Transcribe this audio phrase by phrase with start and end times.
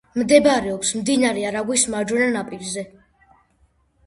[0.19, 2.87] მდებარეობს მდინარე არაგვის მარჯვენა ნაპირზე.